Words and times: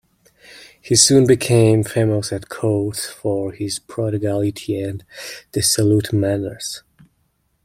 He 0.81 0.95
soon 0.95 1.27
became 1.27 1.83
famous 1.83 2.33
at 2.33 2.49
court 2.49 2.97
for 2.97 3.51
his 3.51 3.77
prodigality 3.77 4.81
and 4.81 5.05
dissolute 5.51 6.11
manners. 6.11 6.81